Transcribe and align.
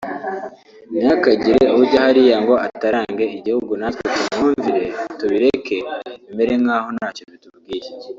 ntihakagire 0.97 1.63
ujya 1.79 1.99
hariya 2.05 2.37
ngo 2.43 2.53
atarange 2.67 3.25
igihugu 3.37 3.71
natwe 3.81 4.01
twumwumvire 4.13 4.85
tubireke 5.17 5.77
bimere 6.25 6.53
nk’aho 6.63 6.89
ntacyo 6.97 7.23
bitubwiye 7.33 7.89